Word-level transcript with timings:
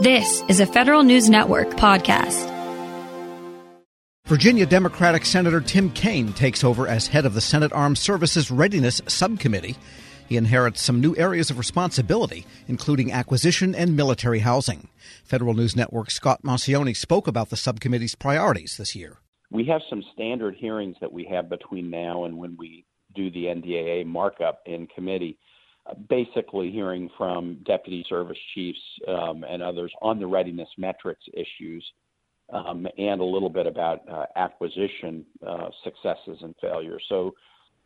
This 0.00 0.44
is 0.46 0.60
a 0.60 0.66
Federal 0.66 1.02
News 1.02 1.28
Network 1.28 1.70
podcast. 1.70 2.46
Virginia 4.26 4.64
Democratic 4.64 5.24
Senator 5.24 5.60
Tim 5.60 5.90
Kaine 5.90 6.32
takes 6.32 6.62
over 6.62 6.86
as 6.86 7.08
head 7.08 7.26
of 7.26 7.34
the 7.34 7.40
Senate 7.40 7.72
Armed 7.72 7.98
Services 7.98 8.48
Readiness 8.48 9.02
Subcommittee. 9.08 9.74
He 10.28 10.36
inherits 10.36 10.82
some 10.82 11.00
new 11.00 11.16
areas 11.16 11.50
of 11.50 11.58
responsibility, 11.58 12.46
including 12.68 13.10
acquisition 13.10 13.74
and 13.74 13.96
military 13.96 14.38
housing. 14.38 14.86
Federal 15.24 15.54
News 15.54 15.74
Network 15.74 16.12
Scott 16.12 16.44
Maucione 16.44 16.94
spoke 16.94 17.26
about 17.26 17.50
the 17.50 17.56
subcommittee's 17.56 18.14
priorities 18.14 18.76
this 18.76 18.94
year. 18.94 19.16
We 19.50 19.64
have 19.64 19.80
some 19.90 20.04
standard 20.14 20.54
hearings 20.54 20.94
that 21.00 21.12
we 21.12 21.24
have 21.24 21.48
between 21.48 21.90
now 21.90 22.22
and 22.22 22.38
when 22.38 22.56
we 22.56 22.84
do 23.16 23.32
the 23.32 23.46
NDAA 23.46 24.06
markup 24.06 24.60
in 24.64 24.86
committee 24.86 25.38
basically 26.08 26.70
hearing 26.70 27.10
from 27.16 27.58
deputy 27.64 28.04
service 28.08 28.38
chiefs 28.54 28.78
um, 29.06 29.44
and 29.48 29.62
others 29.62 29.92
on 30.02 30.18
the 30.18 30.26
readiness 30.26 30.68
metrics 30.76 31.24
issues 31.34 31.84
um, 32.52 32.86
and 32.96 33.20
a 33.20 33.24
little 33.24 33.50
bit 33.50 33.66
about 33.66 34.08
uh, 34.08 34.24
acquisition 34.36 35.24
uh, 35.46 35.68
successes 35.84 36.38
and 36.42 36.54
failures. 36.60 37.02
So 37.08 37.34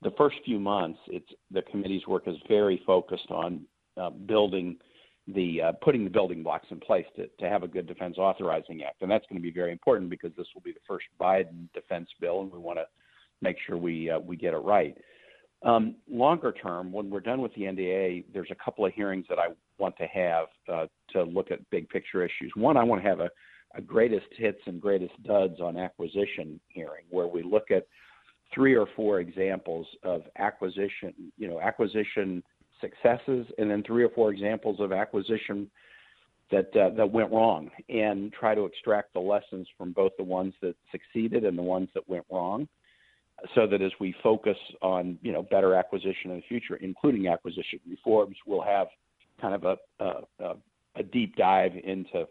the 0.03 0.13
first 0.17 0.37
few 0.45 0.59
months, 0.59 0.99
it's 1.09 1.29
the 1.51 1.63
committee's 1.63 2.07
work 2.07 2.25
is 2.27 2.37
very 2.49 2.83
focused 2.87 3.31
on 3.31 3.63
uh, 4.01 4.11
building 4.11 4.77
the 5.29 5.63
uh, 5.63 5.73
putting 5.83 6.03
the 6.03 6.11
building 6.11 6.43
blocks 6.43 6.67
in 6.71 6.81
place 6.81 7.07
to, 7.17 7.29
to 7.39 7.49
have 7.49 7.63
a 7.63 7.69
good 7.69 7.87
defense 7.87 8.19
authorizing 8.19 8.83
act, 8.83 9.03
and 9.03 9.11
that's 9.11 9.25
going 9.29 9.41
to 9.41 9.43
be 9.43 9.53
very 9.53 9.71
important 9.71 10.11
because 10.11 10.33
this 10.37 10.47
will 10.55 10.63
be 10.63 10.73
the 10.73 10.81
first 10.87 11.07
Biden 11.21 11.73
defense 11.75 12.09
bill, 12.21 12.41
and 12.41 12.51
we 12.51 12.59
want 12.59 12.79
to 12.79 12.85
make 13.41 13.57
sure 13.67 13.77
we 13.77 14.11
uh, 14.11 14.19
we 14.19 14.37
get 14.37 14.55
it 14.55 14.59
right. 14.59 14.97
Um, 15.65 15.95
longer 16.11 16.53
term, 16.53 16.93
when 16.93 17.09
we're 17.09 17.21
done 17.21 17.41
with 17.41 17.55
the 17.55 17.63
NDA, 17.63 18.25
there's 18.33 18.51
a 18.51 18.65
couple 18.65 18.85
of 18.85 18.93
hearings 18.95 19.27
that 19.29 19.39
I 19.39 19.49
want 19.79 19.97
to 19.99 20.07
have 20.07 20.47
uh, 20.73 20.87
to 21.13 21.23
look 21.23 21.51
at 21.53 21.59
big 21.71 21.89
picture 21.89 22.25
issues. 22.25 22.53
One, 22.57 22.77
I 22.77 22.83
want 22.83 23.03
to 23.03 23.09
have 23.09 23.21
a, 23.21 23.31
a 23.77 23.81
greatest 23.81 24.27
hits 24.37 24.61
and 24.67 24.81
greatest 24.81 25.23
duds 25.23 25.61
on 25.61 25.77
acquisition 25.77 26.61
hearing, 26.69 27.05
where 27.11 27.29
we 27.29 27.43
look 27.45 27.71
at 27.71 27.87
three 28.53 28.75
or 28.75 28.87
four 28.97 29.21
examples 29.21 29.87
of 30.03 30.23
acquisition, 30.39 31.15
you 31.39 31.49
know, 31.49 31.61
acquisition 31.61 32.43
successes, 32.81 33.47
and 33.59 33.71
then 33.71 33.85
three 33.87 34.03
or 34.03 34.11
four 34.11 34.33
examples 34.33 34.81
of 34.81 34.93
acquisition 34.93 35.71
that 36.51 36.77
uh, 36.77 36.91
that 36.97 37.11
went 37.11 37.31
wrong, 37.31 37.71
and 37.89 38.33
try 38.33 38.55
to 38.55 38.65
extract 38.65 39.13
the 39.15 39.21
lessons 39.21 39.69
from 39.79 39.93
both 39.93 40.13
the 40.19 40.25
ones 40.25 40.55
that 40.61 40.75
succeeded 40.91 41.45
and 41.45 41.57
the 41.57 41.63
ones 41.63 41.89
that 41.95 42.07
went 42.09 42.25
wrong 42.33 42.69
so 43.55 43.67
that 43.67 43.83
as 43.83 43.93
we 44.01 44.15
focus 44.23 44.57
on 44.83 45.19
you 45.23 45.33
know 45.33 45.43
better 45.43 45.75
acquisition 45.75 46.31
in 46.31 46.37
the 46.37 46.43
future, 46.49 46.77
including 46.77 47.29
acquisition 47.29 47.81
reforms, 47.89 48.37
we'll 48.47 48.63
have 48.63 48.89
kind 49.41 49.55
of 49.55 49.65
a 49.65 50.05
a, 50.41 50.55
a 50.97 51.03
deep 51.03 51.37
dive 51.37 51.73
into 51.85 52.27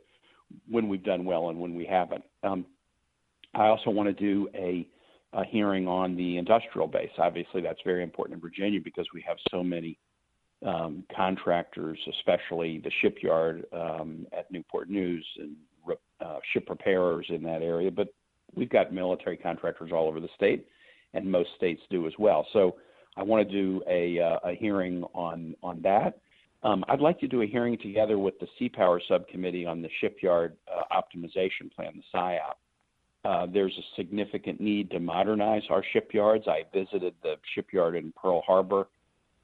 when 0.69 0.87
we've 0.89 1.03
done 1.03 1.25
well 1.25 1.49
and 1.49 1.59
when 1.59 1.75
we 1.75 1.85
haven't. 1.85 2.23
Um, 2.43 2.65
I 3.53 3.67
also 3.67 3.89
want 3.89 4.07
to 4.07 4.13
do 4.13 4.49
a, 4.53 4.87
a 5.33 5.45
hearing 5.45 5.87
on 5.87 6.15
the 6.15 6.37
industrial 6.37 6.87
base. 6.87 7.11
Obviously, 7.17 7.61
that's 7.61 7.79
very 7.85 8.03
important 8.03 8.35
in 8.35 8.41
Virginia 8.41 8.79
because 8.81 9.07
we 9.13 9.23
have 9.27 9.37
so 9.49 9.63
many 9.63 9.97
um, 10.65 11.03
contractors, 11.15 11.97
especially 12.19 12.79
the 12.79 12.91
shipyard 13.01 13.65
um, 13.73 14.25
at 14.37 14.49
Newport 14.51 14.89
News 14.89 15.25
and 15.37 15.55
uh, 16.23 16.37
ship 16.53 16.67
repairers 16.69 17.25
in 17.29 17.43
that 17.43 17.61
area. 17.61 17.91
But 17.91 18.09
we've 18.55 18.69
got 18.69 18.93
military 18.93 19.37
contractors 19.37 19.91
all 19.91 20.07
over 20.07 20.19
the 20.19 20.29
state 20.35 20.67
and 21.13 21.29
most 21.29 21.49
states 21.55 21.81
do 21.89 22.07
as 22.07 22.13
well. 22.17 22.45
So 22.53 22.75
I 23.17 23.23
want 23.23 23.47
to 23.47 23.51
do 23.51 23.81
a, 23.89 24.19
uh, 24.19 24.49
a 24.49 24.53
hearing 24.53 25.03
on 25.13 25.55
on 25.61 25.81
that. 25.81 26.19
Um, 26.63 26.85
I'd 26.87 27.01
like 27.01 27.19
to 27.21 27.27
do 27.27 27.41
a 27.41 27.47
hearing 27.47 27.77
together 27.77 28.19
with 28.19 28.39
the 28.39 28.47
Sea 28.59 28.69
Power 28.69 29.01
Subcommittee 29.07 29.65
on 29.65 29.81
the 29.81 29.89
shipyard 29.99 30.55
uh, 30.71 30.83
optimization 30.95 31.73
plan, 31.75 31.93
the 31.95 32.17
SIOP. 32.17 32.55
Uh, 33.23 33.47
there's 33.51 33.75
a 33.77 33.95
significant 33.95 34.59
need 34.59 34.89
to 34.91 34.99
modernize 34.99 35.63
our 35.69 35.83
shipyards. 35.91 36.45
I 36.47 36.63
visited 36.73 37.13
the 37.23 37.35
shipyard 37.55 37.95
in 37.95 38.11
Pearl 38.13 38.41
Harbor 38.45 38.87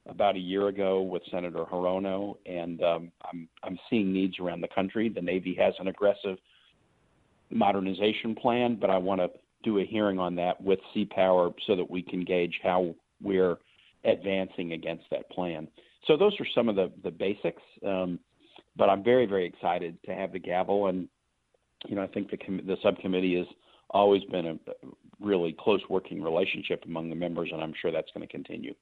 about 0.08 0.36
a 0.36 0.40
year 0.40 0.68
ago 0.68 1.02
with 1.02 1.22
Senator 1.30 1.64
Hirono, 1.64 2.36
and 2.46 2.82
um, 2.82 3.12
I'm, 3.24 3.48
I'm 3.62 3.78
seeing 3.90 4.12
needs 4.12 4.38
around 4.38 4.62
the 4.62 4.68
country. 4.68 5.08
The 5.08 5.20
Navy 5.20 5.54
has 5.60 5.74
an 5.78 5.88
aggressive 5.88 6.38
modernization 7.50 8.34
plan, 8.34 8.76
but 8.80 8.90
I 8.90 8.98
want 8.98 9.20
to 9.20 9.30
do 9.62 9.78
a 9.78 9.84
hearing 9.84 10.18
on 10.18 10.36
that 10.36 10.60
with 10.60 10.78
Sea 10.94 11.04
Power 11.04 11.50
so 11.66 11.76
that 11.76 11.90
we 11.90 12.02
can 12.02 12.24
gauge 12.24 12.60
how 12.62 12.94
we're 13.22 13.56
advancing 14.04 14.72
against 14.72 15.04
that 15.10 15.28
plan. 15.30 15.68
So 16.06 16.16
those 16.16 16.34
are 16.40 16.46
some 16.54 16.68
of 16.68 16.76
the 16.76 16.92
the 17.02 17.10
basics. 17.10 17.62
Um, 17.84 18.20
but 18.76 18.88
I'm 18.88 19.02
very 19.02 19.26
very 19.26 19.46
excited 19.46 19.98
to 20.06 20.14
have 20.14 20.32
the 20.32 20.38
gavel, 20.38 20.86
and 20.86 21.08
you 21.86 21.96
know 21.96 22.02
I 22.02 22.06
think 22.06 22.30
the 22.30 22.36
com- 22.36 22.66
the 22.66 22.76
subcommittee 22.82 23.36
has 23.36 23.46
always 23.90 24.22
been 24.24 24.46
a 24.46 24.58
really 25.20 25.54
close 25.58 25.80
working 25.88 26.22
relationship 26.22 26.84
among 26.86 27.10
the 27.10 27.16
members, 27.16 27.50
and 27.52 27.62
I'm 27.62 27.74
sure 27.80 27.90
that's 27.90 28.10
going 28.14 28.26
to 28.26 28.32
continue. 28.32 28.74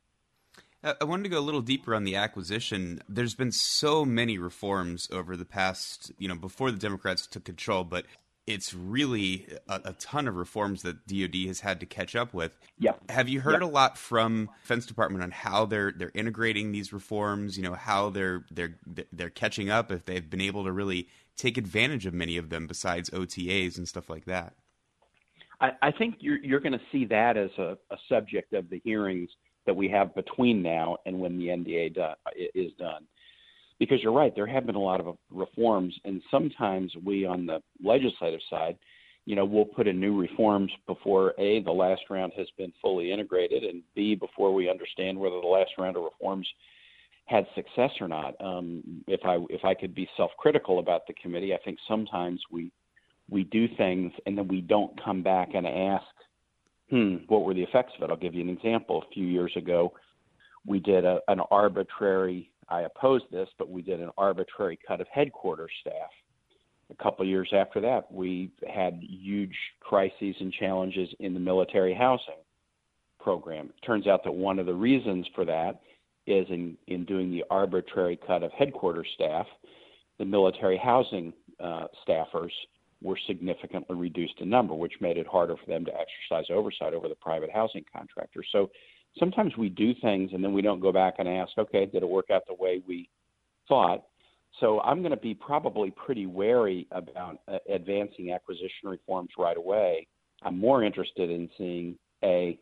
I 1.01 1.05
wanted 1.05 1.25
to 1.25 1.29
go 1.31 1.39
a 1.39 1.41
little 1.41 1.63
deeper 1.63 1.95
on 1.95 2.05
the 2.05 2.15
acquisition. 2.15 3.01
There's 3.09 3.35
been 3.35 3.51
so 3.51 4.05
many 4.05 4.39
reforms 4.39 5.09
over 5.11 5.37
the 5.37 5.45
past, 5.45 6.13
you 6.19 6.29
know, 6.29 6.37
before 6.37 6.71
the 6.71 6.79
Democrats 6.79 7.27
took 7.27 7.45
control, 7.45 7.83
but 7.83 8.05
it's 8.47 8.73
really 8.73 9.47
a, 9.69 9.81
a, 9.87 9.93
ton 9.95 10.29
of 10.29 10.37
reforms 10.37 10.83
that 10.83 11.07
DoD 11.07 11.47
has 11.49 11.61
had 11.61 11.81
to 11.81 11.87
catch 11.87 12.15
up 12.15 12.33
with. 12.33 12.57
Yeah. 12.79 12.93
Have 13.09 13.29
you 13.29 13.41
heard 13.41 13.63
a 13.63 13.67
lot 13.67 13.99
from 13.99 14.51
Defense 14.63 14.87
Department 14.87 15.25
on 15.25 15.33
how 15.33 15.67
they're 15.67 15.93
they're 15.93 16.13
integrating 16.15 16.71
these 16.71 16.93
reforms? 16.93 17.57
You 17.57 17.65
know 17.65 17.75
how 17.75 18.11
they're 18.11 18.45
they're 18.51 18.77
they're 19.13 19.31
catching 19.31 19.69
up 19.69 19.91
if 19.91 20.05
they've 20.05 20.29
been 20.29 20.41
able 20.41 20.65
to 20.65 20.73
really 20.73 21.09
take 21.37 21.59
advantage 21.59 22.07
of 22.07 22.15
many 22.15 22.37
of 22.37 22.51
them 22.51 22.67
besides 22.67 23.11
OTAs 23.11 23.77
and 23.79 23.89
stuff 23.89 24.09
like 24.09 24.27
that. 24.27 24.55
I, 25.61 25.71
I 25.83 25.91
think 25.91 26.17
you're 26.21 26.39
you're 26.39 26.61
going 26.61 26.73
to 26.73 26.81
see 26.93 27.05
that 27.07 27.37
as 27.37 27.51
a, 27.59 27.77
a 27.91 27.97
subject 28.09 28.53
of 28.53 28.71
the 28.71 28.81
hearings 28.85 29.31
that 29.67 29.75
we 29.75 29.89
have 29.89 30.15
between 30.15 30.63
now 30.63 30.99
and 31.07 31.19
when 31.19 31.37
the 31.39 31.49
NDA 31.49 31.95
do, 31.95 32.07
is 32.55 32.73
done 32.79 33.07
because 33.79 34.03
you're 34.03 34.13
right, 34.13 34.35
there 34.35 34.47
have 34.47 34.67
been 34.67 34.75
a 34.75 34.81
lot 34.81 35.01
of 35.01 35.17
reforms, 35.31 35.95
and 36.05 36.23
sometimes 36.31 36.93
we 37.05 37.27
on 37.27 37.47
the 37.47 37.61
legislative 37.83 38.41
side, 38.49 38.77
you 39.27 39.35
know, 39.35 39.45
we'll 39.45 39.65
put 39.65 39.89
in 39.89 40.01
new 40.01 40.19
reforms 40.19 40.71
before 40.87 41.35
a 41.39 41.61
the 41.63 41.71
last 41.71 42.03
round 42.09 42.33
has 42.37 42.47
been 42.57 42.73
fully 42.81 43.13
integrated, 43.13 43.65
and 43.65 43.83
b 43.95 44.15
before 44.15 44.55
we 44.55 44.71
understand 44.71 45.19
whether 45.19 45.41
the 45.41 45.47
last 45.47 45.71
round 45.79 45.97
of 45.97 46.05
reforms 46.05 46.49
had 47.27 47.45
success 47.55 47.91
or 48.01 48.09
not. 48.09 48.35
Um, 48.41 49.03
if 49.09 49.21
I 49.25 49.39
if 49.51 49.65
I 49.65 49.75
could 49.75 49.95
be 49.95 50.09
self-critical 50.17 50.79
about 50.79 51.07
the 51.07 51.15
committee, 51.15 51.53
I 51.53 51.59
think 51.65 51.79
sometimes 51.89 52.41
we 52.51 52.71
we 53.29 53.45
do 53.45 53.67
things 53.77 54.13
and 54.25 54.39
then 54.39 54.49
we 54.49 54.61
don't 54.61 55.03
come 55.05 55.23
back 55.23 55.51
and 55.55 55.67
ask, 55.67 56.05
hmm, 56.91 57.17
what 57.27 57.45
were 57.45 57.55
the 57.55 57.63
effects 57.63 57.93
of 57.97 58.05
it? 58.05 58.11
I'll 58.11 58.17
give 58.17 58.35
you 58.35 58.43
an 58.43 58.49
example. 58.49 59.03
A 59.03 59.13
few 59.13 59.27
years 59.27 59.53
ago, 59.57 59.93
we 60.65 60.79
did 60.79 61.05
a, 61.05 61.21
an 61.27 61.41
arbitrary 61.51 62.51
I 62.69 62.83
opposed 62.83 63.25
this, 63.31 63.49
but 63.59 63.71
we 63.71 63.83
did 63.83 64.01
an 64.01 64.11
arbitrary 64.19 64.79
cut 64.87 65.01
of 65.01 65.07
headquarters 65.13 65.71
staff. 65.81 66.11
A 66.91 67.03
couple 67.03 67.23
of 67.25 67.29
years 67.29 67.51
after 67.53 67.81
that, 67.81 68.11
we 68.13 68.51
had 68.73 69.01
huge 69.03 69.57
crises 69.81 70.37
and 70.41 70.53
challenges 70.53 71.09
in 71.19 71.35
the 71.35 71.41
military 71.41 71.95
housing 71.95 72.43
program. 73.21 73.67
It 73.67 73.85
turns 73.85 74.07
out 74.07 74.23
that 74.25 74.33
one 74.33 74.59
of 74.59 74.67
the 74.67 74.75
reasons 74.75 75.27
for 75.35 75.45
that 75.45 75.81
is 76.27 76.47
in, 76.49 76.77
in 76.87 77.05
doing 77.05 77.31
the 77.31 77.45
arbitrary 77.51 78.19
cut 78.25 78.43
of 78.43 78.53
headquarters 78.53 79.09
staff, 79.15 79.47
the 80.19 80.25
military 80.25 80.77
housing 80.77 81.33
uh, 81.61 81.87
staffers 82.07 82.51
were 83.03 83.19
significantly 83.27 83.97
reduced 83.97 84.35
in 84.41 84.49
number, 84.49 84.75
which 84.75 84.95
made 85.01 85.17
it 85.17 85.27
harder 85.27 85.57
for 85.57 85.67
them 85.67 85.85
to 85.85 85.93
exercise 85.93 86.47
oversight 86.51 86.95
over 86.95 87.09
the 87.09 87.15
private 87.17 87.51
housing 87.51 87.85
contractors. 87.93 88.47
So 88.53 88.71
sometimes 89.19 89.57
we 89.57 89.69
do 89.69 89.95
things 90.01 90.31
and 90.33 90.43
then 90.43 90.53
we 90.53 90.63
don't 90.63 90.81
go 90.81 90.93
back 90.93 91.15
and 91.19 91.29
ask, 91.29 91.53
okay, 91.59 91.87
did 91.87 92.03
it 92.03 92.09
work 92.09 92.31
out 92.31 92.43
the 92.47 92.55
way 92.55 92.83
we 92.87 93.09
thought? 93.69 94.05
So 94.61 94.81
I'm 94.81 95.01
going 95.01 95.11
to 95.11 95.17
be 95.17 95.35
probably 95.35 95.91
pretty 95.91 96.27
wary 96.27 96.87
about 96.91 97.41
uh, 97.49 97.59
advancing 97.69 98.33
acquisition 98.33 98.85
reforms 98.85 99.31
right 99.39 99.57
away. 99.57 100.07
I'm 100.43 100.59
more 100.59 100.83
interested 100.83 101.31
in 101.31 101.49
seeing 101.59 101.97
a 102.23 102.59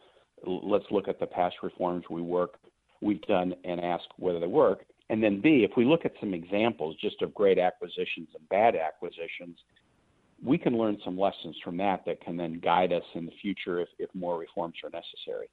let's 0.47 0.85
look 0.91 1.09
at 1.09 1.21
the 1.21 1.27
past 1.27 1.57
reforms 1.63 2.05
we 2.11 2.21
work 2.21 2.59
we've 3.01 3.23
done 3.23 3.55
and 3.65 3.81
ask 3.81 4.05
whether 4.19 4.41
they 4.41 4.47
work. 4.47 4.85
And 5.11 5.23
then 5.23 5.41
B, 5.41 5.67
if 5.69 5.77
we 5.77 5.85
look 5.85 6.05
at 6.05 6.13
some 6.21 6.35
examples 6.35 6.97
just 7.01 7.21
of 7.23 7.35
great 7.35 7.59
acquisitions 7.59 8.29
and 8.35 8.49
bad 8.49 8.75
acquisitions, 8.75 9.59
we 10.45 10.59
can 10.59 10.77
learn 10.77 10.99
some 11.05 11.19
lessons 11.19 11.57
from 11.63 11.77
that 11.79 12.05
that 12.07 12.21
can 12.21 12.37
then 12.37 12.61
guide 12.61 12.93
us 12.93 13.03
in 13.15 13.27
the 13.27 13.33
future 13.41 13.81
if, 13.81 13.89
if 13.99 14.11
more 14.15 14.39
reforms 14.39 14.75
are 14.83 14.91
necessary. 14.91 15.49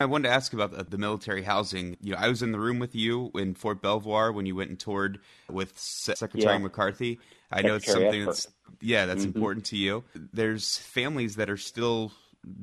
I 0.00 0.06
wanted 0.06 0.28
to 0.28 0.34
ask 0.34 0.54
about 0.54 0.90
the 0.90 0.98
military 0.98 1.42
housing. 1.42 1.98
You 2.00 2.12
know, 2.12 2.18
I 2.18 2.28
was 2.28 2.42
in 2.42 2.52
the 2.52 2.58
room 2.58 2.78
with 2.78 2.94
you 2.94 3.30
in 3.34 3.54
Fort 3.54 3.82
Belvoir 3.82 4.32
when 4.32 4.46
you 4.46 4.56
went 4.56 4.70
and 4.70 4.80
toured 4.80 5.20
with 5.50 5.78
Secretary 5.78 6.54
yeah. 6.54 6.58
McCarthy. 6.58 7.20
I 7.52 7.60
know 7.60 7.76
it's 7.76 7.90
something 7.90 8.24
that's 8.24 8.48
yeah, 8.80 9.04
that's 9.04 9.20
mm-hmm. 9.20 9.36
important 9.36 9.66
to 9.66 9.76
you. 9.76 10.04
There's 10.14 10.78
families 10.78 11.36
that 11.36 11.50
are 11.50 11.58
still 11.58 12.12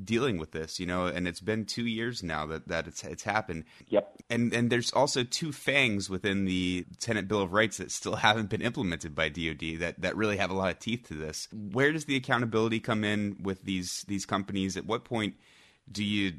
dealing 0.04 0.38
with 0.40 0.52
this, 0.52 0.80
you 0.80 0.88
know, 0.88 1.06
and 1.06 1.28
it's 1.28 1.40
been 1.40 1.66
two 1.66 1.86
years 1.86 2.24
now 2.24 2.48
that, 2.48 2.68
that 2.68 2.88
it's 2.88 3.04
it's 3.04 3.24
happened. 3.24 3.66
Yep. 3.90 4.16
And 4.30 4.54
and 4.54 4.70
there's 4.72 4.92
also 4.92 5.24
two 5.24 5.52
fangs 5.52 6.10
within 6.10 6.46
the 6.46 6.86
Tenant 7.00 7.28
Bill 7.28 7.42
of 7.42 7.54
Rights 7.54 7.78
that 7.78 7.92
still 7.92 8.16
haven't 8.28 8.50
been 8.50 8.62
implemented 8.62 9.14
by 9.14 9.30
DoD 9.30 9.80
that, 9.80 10.02
that 10.02 10.18
really 10.18 10.38
have 10.38 10.50
a 10.50 10.56
lot 10.56 10.72
of 10.72 10.80
teeth 10.80 11.08
to 11.10 11.14
this. 11.14 11.48
Where 11.52 11.92
does 11.92 12.06
the 12.06 12.16
accountability 12.16 12.80
come 12.80 13.04
in 13.04 13.38
with 13.44 13.64
these 13.64 14.04
these 14.08 14.26
companies? 14.26 14.76
At 14.76 14.88
what 14.88 15.04
point 15.04 15.36
do 15.92 16.04
you 16.04 16.34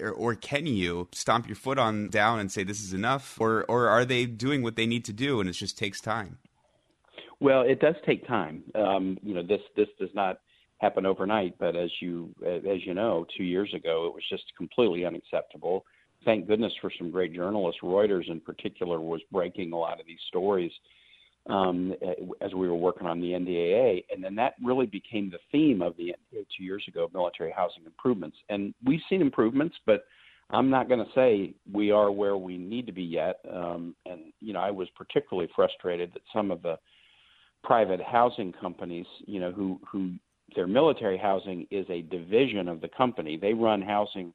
or, 0.00 0.10
or, 0.10 0.34
can 0.34 0.66
you 0.66 1.08
stomp 1.12 1.46
your 1.46 1.56
foot 1.56 1.78
on 1.78 2.08
down 2.08 2.38
and 2.38 2.50
say 2.50 2.64
this 2.64 2.82
is 2.82 2.92
enough, 2.92 3.40
or 3.40 3.64
or 3.64 3.88
are 3.88 4.04
they 4.04 4.26
doing 4.26 4.62
what 4.62 4.76
they 4.76 4.86
need 4.86 5.04
to 5.06 5.12
do 5.12 5.40
and 5.40 5.48
it 5.48 5.52
just 5.52 5.78
takes 5.78 6.00
time? 6.00 6.38
Well, 7.40 7.62
it 7.62 7.80
does 7.80 7.96
take 8.06 8.26
time. 8.26 8.62
Um, 8.74 9.18
you 9.22 9.34
know, 9.34 9.42
this 9.42 9.60
this 9.76 9.88
does 9.98 10.10
not 10.14 10.38
happen 10.78 11.06
overnight, 11.06 11.56
but 11.58 11.76
as 11.76 11.90
you 12.00 12.34
as 12.44 12.84
you 12.84 12.94
know, 12.94 13.26
two 13.36 13.44
years 13.44 13.72
ago 13.74 14.06
it 14.06 14.14
was 14.14 14.24
just 14.28 14.44
completely 14.56 15.04
unacceptable. 15.04 15.84
Thank 16.24 16.46
goodness 16.46 16.72
for 16.80 16.90
some 16.96 17.10
great 17.10 17.34
journalists. 17.34 17.80
Reuters, 17.82 18.30
in 18.30 18.40
particular, 18.40 19.00
was 19.00 19.20
breaking 19.32 19.72
a 19.72 19.76
lot 19.76 19.98
of 19.98 20.06
these 20.06 20.20
stories 20.28 20.70
um, 21.48 21.94
as 22.40 22.54
we 22.54 22.68
were 22.68 22.76
working 22.76 23.06
on 23.06 23.20
the 23.20 23.32
NDAA, 23.32 24.04
and 24.12 24.22
then 24.22 24.34
that 24.36 24.54
really 24.62 24.86
became 24.86 25.30
the 25.30 25.38
theme 25.50 25.82
of 25.82 25.96
the 25.96 26.14
NDAA 26.34 26.46
two 26.56 26.64
years 26.64 26.84
ago: 26.86 27.10
military 27.12 27.50
housing 27.50 27.84
improvements. 27.84 28.36
And 28.48 28.74
we've 28.84 29.00
seen 29.08 29.20
improvements, 29.20 29.76
but 29.84 30.04
I'm 30.50 30.70
not 30.70 30.88
going 30.88 31.00
to 31.00 31.12
say 31.14 31.54
we 31.72 31.90
are 31.90 32.12
where 32.12 32.36
we 32.36 32.58
need 32.58 32.86
to 32.86 32.92
be 32.92 33.02
yet. 33.02 33.40
Um, 33.52 33.94
and 34.06 34.32
you 34.40 34.52
know, 34.52 34.60
I 34.60 34.70
was 34.70 34.88
particularly 34.96 35.48
frustrated 35.54 36.12
that 36.14 36.22
some 36.32 36.50
of 36.50 36.62
the 36.62 36.78
private 37.64 38.00
housing 38.00 38.52
companies, 38.52 39.06
you 39.26 39.40
know, 39.40 39.50
who 39.50 39.80
who 39.90 40.12
their 40.54 40.66
military 40.66 41.16
housing 41.16 41.66
is 41.70 41.86
a 41.88 42.02
division 42.02 42.68
of 42.68 42.80
the 42.80 42.88
company. 42.88 43.36
They 43.36 43.54
run 43.54 43.82
housing 43.82 44.32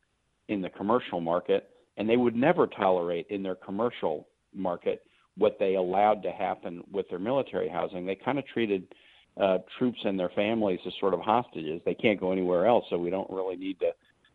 in 0.50 0.62
the 0.62 0.70
commercial 0.70 1.22
market, 1.22 1.70
and 1.98 2.10
they 2.10 2.18
would 2.18 2.36
never 2.36 2.68
tolerate 2.68 3.28
in 3.30 3.44
their 3.44 3.56
commercial 3.56 4.28
market 4.54 5.04
what 5.38 5.58
they 5.60 5.76
allowed 5.76 6.24
to 6.24 6.32
happen 6.32 6.84
with 6.92 7.08
their 7.10 7.20
military 7.20 7.70
housing. 7.70 8.06
They 8.06 8.16
kind 8.16 8.40
of 8.40 8.46
treated 8.48 8.88
uh, 9.42 9.60
troops 9.78 10.00
and 10.04 10.20
their 10.20 10.30
families 10.30 10.80
as 10.86 10.94
sort 11.00 11.14
of 11.14 11.20
hostages. 11.20 11.82
They 11.86 11.94
can't 11.94 12.20
go 12.20 12.32
anywhere 12.32 12.66
else, 12.66 12.86
so 12.90 12.98
we 12.98 13.10
don't 13.10 13.30
really 13.30 13.56
need 13.56 13.80
to 13.80 13.92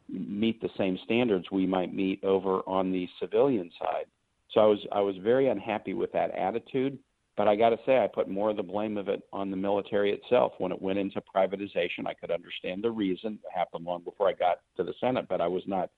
meet 0.09 0.61
the 0.61 0.69
same 0.77 0.99
standards 1.05 1.47
we 1.51 1.67
might 1.67 1.95
meet 1.95 2.23
over 2.25 2.61
on 2.67 2.93
the 2.93 3.09
civilian 3.21 3.71
side. 3.81 4.07
So 4.53 4.61
I 4.61 4.67
was 4.67 4.79
I 4.93 5.01
was 5.01 5.17
very 5.23 5.49
unhappy 5.49 5.95
with 5.95 6.13
that 6.13 6.31
attitude. 6.33 6.99
But 7.37 7.49
I 7.49 7.57
got 7.57 7.71
to 7.71 7.79
say, 7.87 7.99
I 7.99 8.09
put 8.09 8.29
more 8.29 8.51
of 8.51 8.57
the 8.57 8.63
blame 8.63 8.99
of 8.99 9.09
it 9.09 9.23
on 9.33 9.51
the 9.51 9.57
military 9.57 10.13
itself. 10.13 10.53
When 10.59 10.71
it 10.71 10.83
went 10.83 10.99
into 10.99 11.23
privatization, 11.35 12.07
I 12.07 12.13
could 12.13 12.31
understand 12.31 12.85
the 12.85 12.91
reason. 12.91 13.39
It 13.43 13.57
happened 13.57 13.87
long 13.87 14.03
before 14.05 14.29
I 14.29 14.35
got 14.35 14.59
to 14.77 14.85
the 14.85 14.93
Senate, 15.01 15.27
but 15.29 15.41
I 15.41 15.47
was 15.47 15.63
not, 15.67 15.91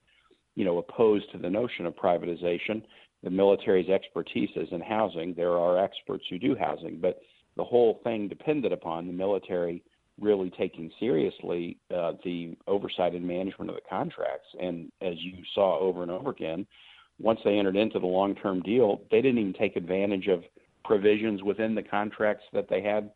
you 0.55 0.65
know, 0.65 0.79
opposed 0.79 1.31
to 1.33 1.39
the 1.39 1.51
notion 1.51 1.87
of 1.87 1.97
privatization. 1.97 2.83
The 3.25 3.31
military's 3.31 3.89
expertise 3.89 4.51
is 4.55 4.69
in 4.71 4.83
housing. 4.83 5.35
There 5.35 5.57
are 5.59 5.83
experts 5.83 6.25
who 6.29 6.39
do 6.39 6.55
housing, 6.55 6.99
but 7.01 7.21
the 7.57 7.65
whole 7.65 8.01
thing 8.05 8.29
depended 8.29 8.73
upon 8.73 9.07
the 9.07 9.13
military 9.13 9.83
really 10.21 10.51
taking 10.51 10.91
seriously 11.01 11.79
uh, 11.93 12.13
the 12.23 12.57
oversight 12.69 13.15
and 13.15 13.27
management 13.27 13.71
of 13.71 13.77
the 13.77 13.83
contracts. 13.89 14.47
And 14.61 14.93
as 15.01 15.15
you 15.19 15.39
saw 15.55 15.79
over 15.79 16.03
and 16.03 16.11
over 16.11 16.31
again, 16.31 16.67
once 17.19 17.41
they 17.45 17.59
entered 17.59 17.77
into 17.77 17.99
the 17.99 18.07
long-term 18.07 18.63
deal, 18.63 19.01
they 19.11 19.21
didn't 19.23 19.39
even 19.39 19.55
take 19.55 19.77
advantage 19.77 20.29
of 20.29 20.45
provisions 20.85 21.43
within 21.43 21.75
the 21.75 21.83
contracts 21.83 22.45
that 22.53 22.69
they 22.69 22.83
had 22.83 23.11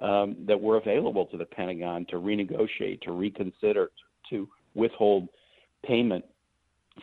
um, 0.00 0.36
that 0.46 0.60
were 0.60 0.76
available 0.76 1.26
to 1.26 1.36
the 1.36 1.44
Pentagon 1.44 2.04
to 2.10 2.16
renegotiate, 2.16 3.00
to 3.02 3.12
reconsider, 3.12 3.90
to 4.30 4.48
withhold 4.74 5.28
payment 5.86 6.24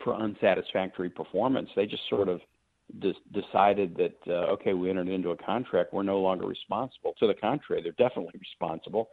for 0.04 0.14
unsatisfactory 0.14 1.08
performance. 1.08 1.68
They 1.74 1.86
just 1.86 2.02
sort 2.08 2.28
of 2.28 2.40
decided 3.32 3.96
that 3.96 4.16
uh, 4.26 4.52
okay, 4.52 4.74
we 4.74 4.90
entered 4.90 5.08
into 5.08 5.30
a 5.30 5.36
contract, 5.36 5.92
we're 5.92 6.02
no 6.02 6.20
longer 6.20 6.46
responsible. 6.46 7.14
To 7.18 7.26
the 7.26 7.34
contrary, 7.34 7.82
they're 7.82 8.08
definitely 8.08 8.38
responsible. 8.38 9.10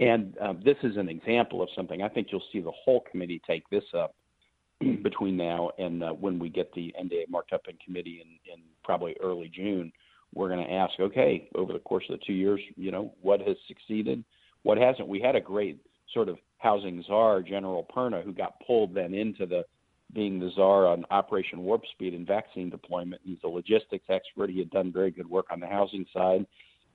And 0.00 0.36
uh, 0.38 0.54
this 0.64 0.76
is 0.82 0.96
an 0.96 1.08
example 1.08 1.62
of 1.62 1.68
something. 1.76 2.02
I 2.02 2.08
think 2.08 2.28
you'll 2.30 2.42
see 2.52 2.60
the 2.60 2.72
whole 2.72 3.04
committee 3.10 3.40
take 3.46 3.68
this 3.70 3.84
up 3.96 4.14
between 5.02 5.36
now 5.36 5.70
and 5.78 6.02
uh, 6.02 6.10
when 6.10 6.38
we 6.38 6.48
get 6.48 6.72
the 6.74 6.92
NDA 7.00 7.30
marked 7.30 7.52
up 7.52 7.62
in 7.68 7.76
committee 7.84 8.20
in, 8.24 8.52
in 8.52 8.60
probably 8.82 9.16
early 9.22 9.50
June 9.54 9.92
we're 10.34 10.48
going 10.48 10.64
to 10.66 10.72
ask, 10.72 10.92
okay, 11.00 11.48
over 11.54 11.72
the 11.72 11.78
course 11.78 12.04
of 12.10 12.18
the 12.18 12.24
two 12.26 12.32
years, 12.32 12.60
you 12.76 12.90
know, 12.90 13.14
what 13.22 13.40
has 13.40 13.56
succeeded, 13.68 14.24
what 14.62 14.78
hasn't. 14.78 15.08
We 15.08 15.20
had 15.20 15.36
a 15.36 15.40
great 15.40 15.78
sort 16.12 16.28
of 16.28 16.38
housing 16.58 17.02
czar, 17.06 17.42
General 17.42 17.86
Perna, 17.94 18.22
who 18.22 18.32
got 18.32 18.60
pulled 18.66 18.94
then 18.94 19.14
into 19.14 19.46
the 19.46 19.64
being 20.14 20.38
the 20.38 20.50
czar 20.54 20.86
on 20.86 21.04
Operation 21.10 21.64
Warp 21.64 21.82
Speed 21.92 22.14
and 22.14 22.26
vaccine 22.26 22.70
deployment. 22.70 23.20
He's 23.24 23.38
a 23.44 23.48
logistics 23.48 24.06
expert. 24.08 24.50
He 24.50 24.58
had 24.58 24.70
done 24.70 24.92
very 24.92 25.10
good 25.10 25.28
work 25.28 25.46
on 25.50 25.60
the 25.60 25.66
housing 25.66 26.06
side. 26.12 26.46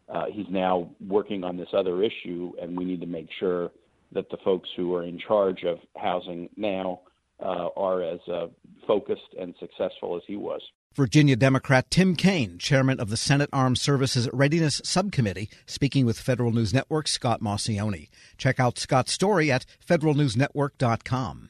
Uh, 0.07 0.25
he's 0.31 0.47
now 0.49 0.89
working 1.07 1.43
on 1.43 1.57
this 1.57 1.69
other 1.73 2.01
issue, 2.01 2.51
and 2.61 2.75
we 2.75 2.85
need 2.85 3.01
to 3.01 3.07
make 3.07 3.29
sure 3.39 3.71
that 4.11 4.29
the 4.31 4.37
folks 4.43 4.67
who 4.75 4.95
are 4.95 5.03
in 5.03 5.19
charge 5.19 5.63
of 5.63 5.77
housing 5.95 6.49
now 6.57 7.01
uh, 7.39 7.67
are 7.77 8.01
as 8.01 8.19
uh, 8.27 8.47
focused 8.87 9.35
and 9.39 9.53
successful 9.59 10.15
as 10.15 10.23
he 10.25 10.35
was. 10.35 10.61
Virginia 10.95 11.35
Democrat 11.35 11.91
Tim 11.91 12.15
Kaine, 12.15 12.57
chairman 12.57 12.99
of 12.99 13.09
the 13.09 13.17
Senate 13.17 13.49
Armed 13.53 13.77
Services 13.77 14.27
Readiness 14.33 14.81
Subcommittee, 14.83 15.49
speaking 15.67 16.05
with 16.05 16.19
Federal 16.19 16.51
News 16.51 16.73
Network 16.73 17.07
Scott 17.07 17.41
Maucione. 17.41 18.09
Check 18.37 18.59
out 18.59 18.79
Scott's 18.79 19.13
story 19.13 19.51
at 19.51 19.65
federalnewsnetwork.com. 19.87 21.49